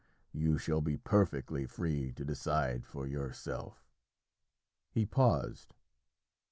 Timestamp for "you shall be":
0.33-0.97